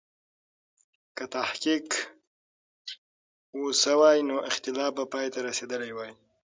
که 1.15 1.23
تحقیق 1.35 1.87
و 3.59 3.71
سوای، 3.83 4.17
نو 4.29 4.37
اختلاف 4.49 4.89
به 4.97 5.03
پای 5.11 5.27
ته 5.33 5.39
رسېدلی 5.47 5.91
وای. 5.97 6.11